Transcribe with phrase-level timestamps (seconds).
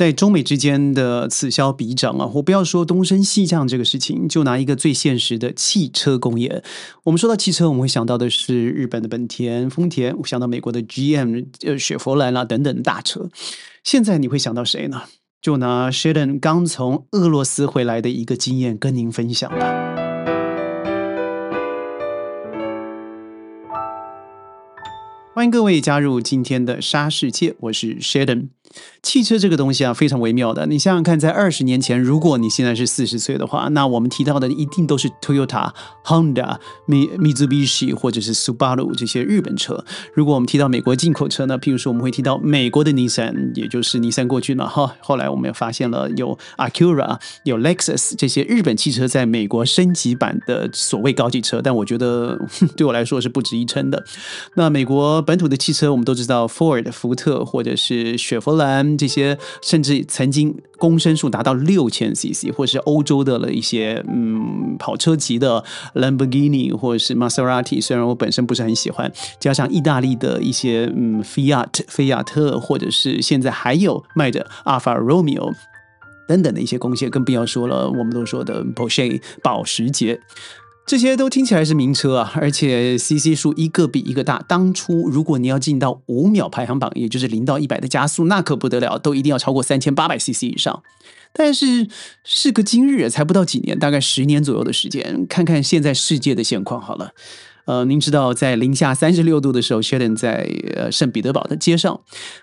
[0.00, 6.64] 在中美之间的此消彼长啊，我不要说东升西降这个事情，就拿一个最现实的汽车工业。
[7.02, 13.28] 我们说到汽车，我们会想到的是日本的本田、丰田，我想到美国的 GM、呃雪佛兰啦等等大车。
[13.84, 15.02] 现在你会想到谁呢？
[15.42, 19.58] 就拿 Sheldon 刚从俄罗斯回来的一个经验跟您分享吧。
[25.34, 28.48] 欢迎各位加入今天的沙世界，我是 Sheldon。
[29.02, 30.66] 汽车这个东西啊，非常微妙的。
[30.66, 35.72] 你想想看，在二十年前，如果你现在是四十岁的话，那我们提到的一定都是 Toyota、
[36.04, 39.84] Honda、Mi Mitsubishi 或者是 Subaru 这些日本车。
[40.14, 44.94] 如果我们提到美国进口车呢，譬如说我们会提到美国的 Nissan，也就是尼桑过去了哈。
[45.00, 52.38] 后来我们也发现了有 Acura、有 Lexus 这些日本汽车在美国升级版的所谓高级车，但我觉得
[52.76, 54.04] 对我来说是不值一称的。
[54.54, 58.59] 那美国本土的汽车，我们都知道 Ford 福特或者是雪佛兰。
[58.62, 75.52] 兰这些甚至曾经公升数达到六千 CC，或者是欧洲的了一些嗯跑车级的 Lamborghini 或者是 Maserati，虽然我本身不是很喜欢，加上意大利的一些嗯 Fiat 菲亚特，或者是现在还有卖的 Alfa Romeo
[76.28, 80.20] 等等的一些贡献，更不要说了，我们都说的 Porsche 保时捷。
[80.86, 84.44] 这些都听起来是名车啊，而且 CC 数一个比一个大。
[84.48, 90.82] 当初如果你要进到五秒排行榜，也就是零到一百的加速，那可不得了，都一定要超过三千八百 CC 以上。
[91.32, 91.86] 但是
[92.24, 97.12] 事隔今日，才不到几年，大概十年左右的时间，看看现在世界的现况好了。
[97.66, 102.00] 呃，您知道在零下三十六度的时候，Sheldon 在呃圣彼得堡的街上。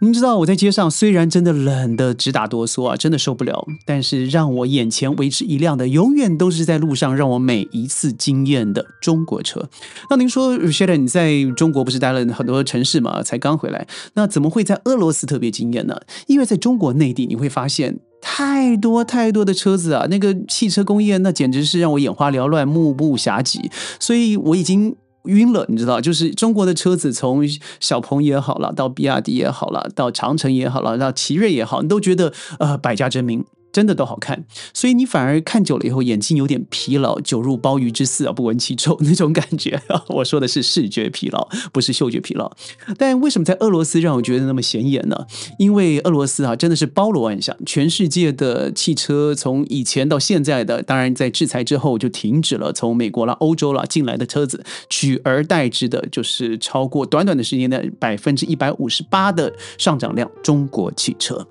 [0.00, 9.68] 您知道我在街上虽然真的冷的直打哆嗦啊，真的受不了，但是让我眼前为之一亮的，永远都是在路上让我每一次惊艳的中国车。
[10.08, 13.22] 那您说，Sheldon 你在中国不是待了很多城市嘛？
[13.22, 16.00] 才刚回来，那怎么会在俄罗斯特别惊艳呢？
[16.26, 24.96] 因为在中国内地，你会发现太多太多的车子啊，那个汽车工业那简直是让我眼花缭乱、目不暇接，所以我已经。
[25.24, 27.42] 晕了，你知道，就是中国的车子，从
[27.78, 33.44] 小鹏也好了，到比亚迪也好了，到长城也好了，到奇瑞也好，你都觉得呃百家争鸣。
[33.72, 34.44] 真的都好看，
[34.74, 39.80] 所以你反而看久了以后，眼睛有点疲劳，久入鲍鱼之肆啊，不闻其臭那种感觉。
[40.08, 42.50] 我说的是视觉疲劳，不是嗅觉疲劳。
[42.98, 45.26] 但为什么在俄罗斯让我觉得那么显眼呢？
[45.58, 61.46] 因为俄罗斯啊，真的是包罗万象，全世界的汽车从以前到现在的，当然在制裁之后就停止了，从美国啦、欧洲啦进来的车子，取而代之的就是超过短短的时间内百分之一百五十八的上涨量，中国汽车。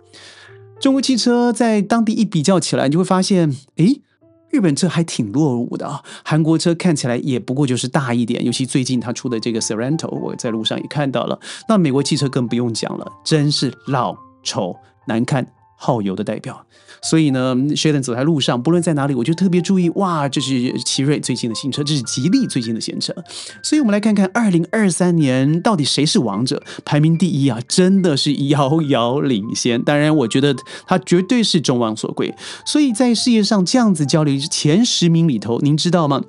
[0.79, 4.01] 中国汽车在当地一比较起来，你就会发现，诶，
[4.49, 6.01] 日本车还挺落伍的啊。
[6.23, 11.37] 韩国车看起来也不过就是大一点，尤其最近他出的这个 Sorento，我在路上也看到了。
[11.67, 14.75] 那美国汽车更不用讲了，真是老丑
[15.07, 15.45] 难看。
[15.81, 16.65] 耗油的代表，
[17.01, 19.89] 所以呢，Sheldon 走在路上，不论在哪里，我就特别注意。
[19.91, 23.15] 哇，这是奇瑞最近的新车，这是吉利最近的新车。
[23.63, 29.81] 所以，我们来看看二零二三年到底谁是王者，排名第一啊，真的是遥遥领先。
[29.81, 30.53] 当然，我觉得
[30.85, 32.35] 它绝对是众望所归。
[32.65, 36.21] 所以在世界上这样子交流前十名里头，您知道吗？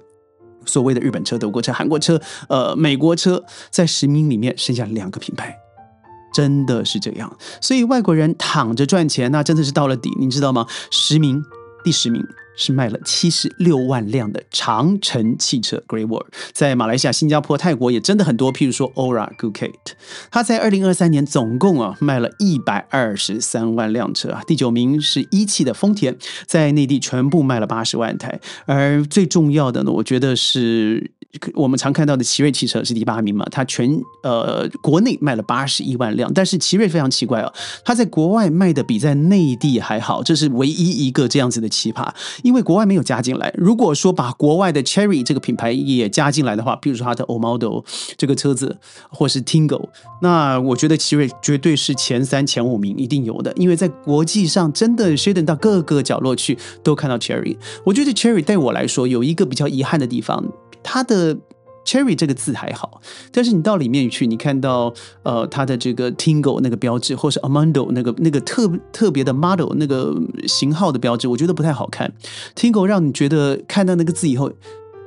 [0.64, 5.56] 所谓的日本车、德国车、韩国车、呃，美国车，在十名里面剩下两个品牌。
[6.32, 10.66] 真的是这样，所以外国人躺着赚钱，那真的是到了底，你知道吗？
[10.90, 11.42] 十名，
[11.84, 12.22] 第十名
[12.56, 19.94] 是卖了七十六万辆的长城汽车 Great Wall，在马来西亚、新加坡、泰国也真的很多，譬如说 Ora g u k a t
[20.30, 24.42] 它在二零二三年总共啊卖了一百二十三万辆车啊。
[24.46, 26.16] 第九名是一汽的丰田，
[26.46, 31.12] 在内地全部卖了八十万台，而最重要的呢，我觉得是。
[31.54, 33.46] 我们常看到的奇瑞汽车是第八名嘛？
[33.52, 33.88] 它全
[34.22, 37.52] 呃国内卖了八十一万辆，但是奇瑞非常奇怪哦，
[37.84, 43.54] 它在国外卖的比在内地还好，这是唯一一个这样子的奇葩，因为国外没有加进来。
[43.56, 47.84] 如果说把国外的 Cherry 这个品牌也加进来的话，比如说它的 O Model
[48.16, 49.88] 这个车子，或是 Tingo，
[50.22, 57.56] 那我觉得奇瑞绝对是前三前五名一定有的，因为在国际上真的 s h a d e n 到各个角落去都看到 Cherry。
[57.84, 60.44] 我觉得 Cherry 对我来说有一个比较遗憾的地方。
[60.82, 61.36] 它的
[61.84, 63.00] cherry 这个字还好，
[63.32, 64.92] 但是你到里面去，你看到
[65.22, 70.14] 呃它的这个 tingo 那个标志，或是 amando 那个那个特特别的 model 那个
[70.46, 72.12] 型号的标志，我觉得不太好看。
[72.54, 74.52] tingo 让你觉得看到那个字以后，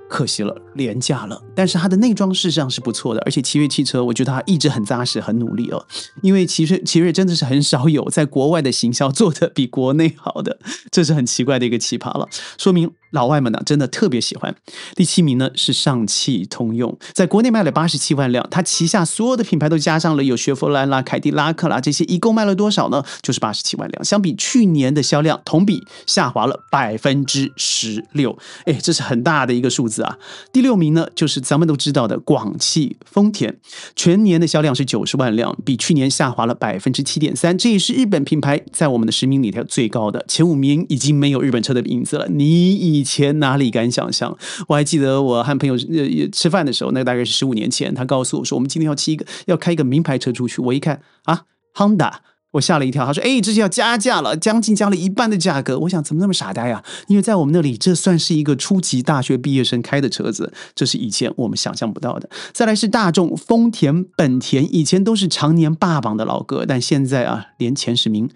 [0.10, 0.56] 可惜了。
[0.76, 5.86] 廉价了，但是它的内装事实上是不错的，而且奇瑞汽车，我觉得它一直很扎实、很努力哦。
[6.22, 10.60] 因为奇瑞奇瑞真的是很少有在国外的行销做的比国内好的，
[10.92, 12.28] 这是很奇怪的一个奇葩了，
[12.58, 14.56] 说明老外们呢真的特别喜欢。
[14.96, 23.04] 第七名呢是上汽通用，在国内卖了八十七万辆，它旗下所有的品牌都加上了有雪佛兰啦、凯迪拉克啦这些，一共卖了多少呢？
[23.22, 30.18] 就是八十七万辆，相比去年的销量同比下滑了百分之十六，哎，这是很大的一个数字啊。
[30.52, 33.56] 第六名呢，就是咱们都知道的广汽丰田，
[33.96, 37.56] 全年的销量是九十万辆，比去年下滑了百分之七点三。
[37.56, 42.28] 这也是日本品牌在我们的十名里头最高的，前五名已经没有日本车的影子了。
[42.30, 44.36] 你以前哪里敢想象？
[44.68, 50.62] 我还记得我和朋友呃吃饭的时候，那大概是十五年前，他告诉我说，我们今天要骑一个要开一个名牌车出去。
[50.62, 51.44] 我一看啊
[51.76, 52.14] ，Honda。
[52.54, 56.84] 我吓了一跳，他说：“哎，这些要加价了，将近加了一半的价格。”我想怎么那么傻呆呀？
[57.08, 62.30] 因为在我们那里，这算是一个初级大学毕业生开的车子，这是以前我们想象不到的。
[62.52, 68.30] 再来是大众、丰田、本田，以前都是常年霸榜的老哥，但现在啊，连前十名。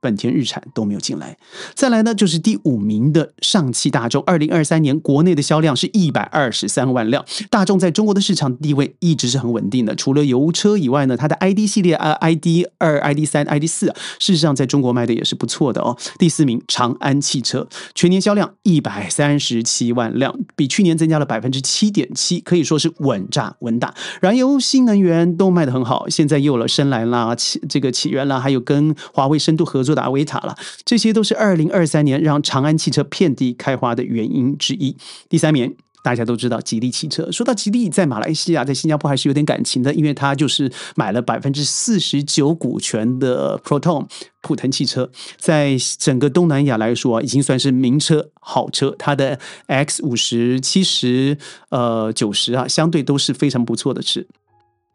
[0.00, 1.36] 本田、日产都没有进来。
[1.74, 7.24] 再来呢，就是第五名的上汽大众，二零二三年国内的销量是一百二十三万辆。
[7.50, 13.86] 大众在中国的市场地位一直是很稳定的，除了油车以外呢，它的 ID 系列啊，ID 二、ID 三、ID 四，
[14.18, 15.96] 事实上在中国卖的也是不错的哦。
[16.18, 23.94] 第四名，长安汽车，全年销量一百三十七万辆，比去年增加了百分之七点七，可以说是稳扎稳打。
[24.22, 29.89] 燃油、新能源都卖得很好，现在又有了深蓝啦、起这个起源啦，还有跟华为深度合作。
[29.90, 34.96] 做的阿维塔了，这些都是二零二三年让长安汽车遍地开花的原因之一。
[35.28, 37.28] 第三名，大家都知道吉利汽车。
[37.32, 44.06] 说到吉利，在马来西亚、在新加坡还是有点感情的，因为它就是买了百分之四十九股权的 Proton
[44.40, 48.94] 普腾汽车，在整个东南亚来说，已经算是名车、好车。
[48.96, 51.36] 它的 X 五十七十、
[51.70, 54.24] 呃九十啊，相对都是非常不错的车。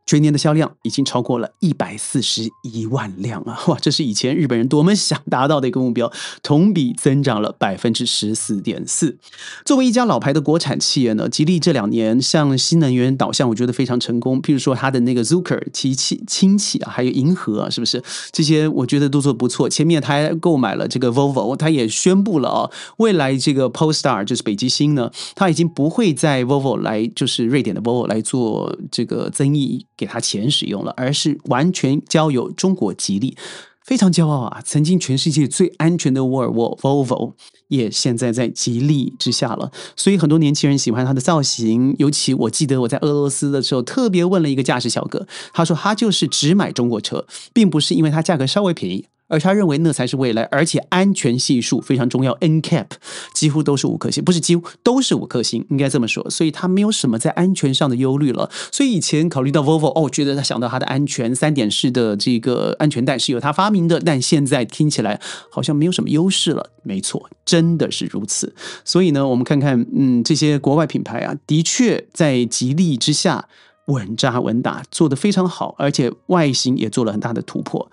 [0.06, 3.60] 全年的销量已经超过了一百四十一万辆啊！
[3.68, 6.12] 哇，这是以前日本人多么想达到的一个目标，
[6.44, 9.18] 同比增长了百分之十四点四。
[9.66, 14.40] 作为一家老牌的国产企业呢，吉利这两年向新能源导向，我觉得非常成功。
[14.42, 18.04] 譬如说它的那个 Zuker 提气氢气啊，还有银河啊，是不是？
[18.32, 19.68] 这些我觉得都做不错。
[19.68, 29.84] 前面他还购买了这个 Volvo，他也宣布了啊，未来这个 Polestar 就是北极星呢，他已经不会在 Volvo 来，就是瑞典的 Volvo 来做这个增益。
[29.98, 33.36] 给他钱使用了，而是完全交由中国吉利，
[33.84, 34.62] 非常骄傲啊！
[34.66, 37.34] 曾经全世界最安全的沃尔沃 Volvo
[37.68, 41.96] 也现在在吉利之下了，所以很多年轻人喜欢它的造型。
[41.98, 49.06] 尤其我记得我在俄罗斯的时候，特别问了一个驾驶小哥，他说他就是只买中国车，并不是因为它价格稍微便宜。
[49.28, 52.86] 而他认为那才是未来，而且安全系数非常重要，NCAP
[53.34, 56.30] 几乎都是五颗星，不是几乎都是五颗星，应该这么说。
[56.30, 58.50] 所以他没有什么在安全上的忧虑了。
[58.72, 65.20] 所以以前考虑到 Volvo，哦，觉得他想到他的安全三点式的这个安全带是由他发明的，但现在听起来
[65.50, 66.70] 好像没有什么优势了。
[66.84, 68.54] 没错，真的是如此。
[68.84, 73.48] 所以呢，我们看看，嗯，这些国外品牌啊，的确在吉利之下
[73.88, 77.90] 稳扎稳打，做得非常好，而且外形也做了很大的突破。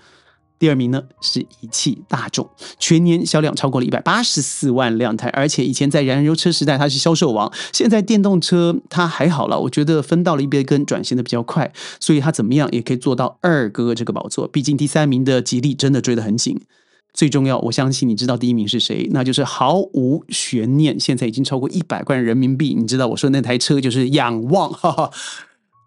[0.63, 2.49] 第二名呢是一汽大众，
[2.79, 14.47] 全年销量超过了一百八十四万辆台，而且以前在燃油车时代它是销售王，现在电动车它还好了，我觉得分到了一杯羹，转型的比较快，所以它怎么样也可以做到二哥这个宝座。
[14.47, 16.57] 毕竟第三名的吉利真的追得很紧，
[17.13, 22.73] 最重要，我相信你知道第一名是谁，那就是毫无悬念，现在已经超过一百万人民币。
[22.79, 25.11] 你知道我说那台车就是仰望，哈哈，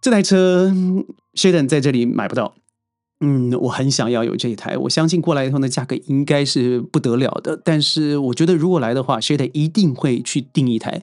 [0.02, 0.70] 这台车
[1.36, 2.56] Sheldon 在这里买不到。
[3.22, 7.60] 嗯，我很想要有这一台，我相信过来以后呢，价格应该是不得了的。
[7.64, 11.02] 但是我觉得如果来的话 s h a d 一定会去订一台。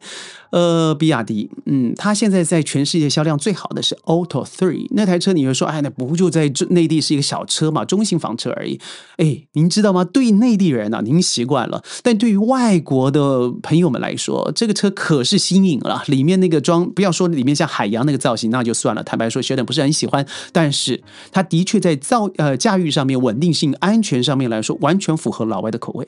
[0.50, 8.78] 呃，比亚迪，嗯，它现在在全世界销量最好的是 Auto Three 那台车，你会说，哎，那不就在内地是一个小车嘛，中型房车而已。
[9.16, 10.04] 哎，您知道吗？
[10.04, 16.02] 对内地人啊，您习惯了，但对于外国的朋友们来说，这个车可是新颖了。
[16.08, 19.02] 里面那个装，不要说里面像海洋那个造型，那就算了。
[19.02, 26.06] 坦白说，学点不是很喜欢，但是它的确在造呃驾驭上面、稳定性、安全上面来说，完全符合老外的口味。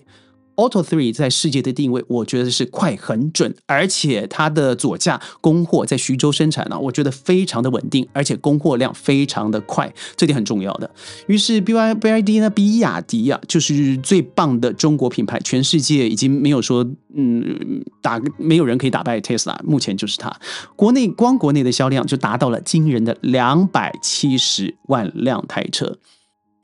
[0.57, 10.91] Auto Three 在世界的定位，我觉得是快很准，而且它的左驾供货在徐州生产呢，我觉得非常的稳定，而且供货量非常的快，这点很重要的。
[11.27, 20.35] 于是 B Y B I D 呢，比亚迪啊，就是最棒的中国品牌，全世界已经没有说嗯打没有人可以打败 Tesla，目前就是它。
[20.77, 25.99] 国内光国内的销量就达到了惊人的两百七十万辆台车。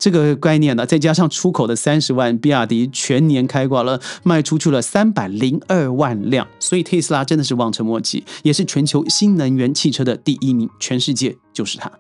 [0.01, 11.93] 这个概念呢，再加上出口的三十万，比亚迪全年开挂了，卖出去了三百零二万辆，所以特斯拉真的是望尘莫及，也是全球新能源汽车的第一名，全世界就是它。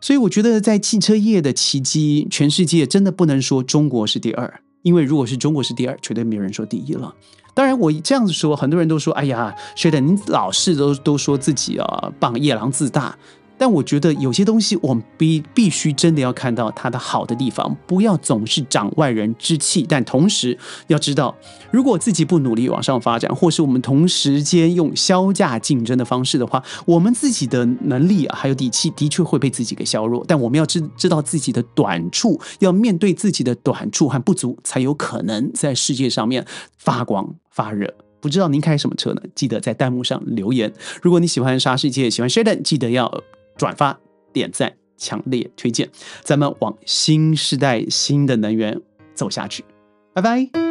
[0.00, 7.14] 所以我觉得，在汽车业的奇迹，全世界真的不能说中国是第二，因为如果是中国是第二，绝对没有人说第一了。
[7.52, 13.16] 当然，我这样子说，很多人都说：“哎呀，谁的你老是都都说自己啊棒，夜郎自大。”
[13.56, 19.86] 但我觉得有些东西，我们必必须真的要看到它的好的地方，不要总是长外人之气。
[19.88, 20.58] 但同时
[20.88, 21.34] 要知道，
[21.70, 30.24] 如果自己不努力往上发展，或是我们同时间用销价竞争的方式的话，我们自己的能力啊，还有底气，的确会被自己给削弱。
[30.26, 36.44] 但我们要知知道自己的短处，要面对自己的短处和不足，才有可能在世界上面
[36.76, 37.94] 发光发热。
[38.20, 39.20] 不知道您开什么车呢？
[39.34, 40.72] 记得在弹幕上留言。
[41.02, 43.22] 如果你喜欢沙世界，喜欢 Sheldon，记得要。
[43.56, 43.98] 转发、
[44.32, 45.88] 点赞，强烈推荐！
[46.22, 48.80] 咱们往新时代、新的能源
[49.14, 49.64] 走下去，
[50.12, 50.63] 拜拜。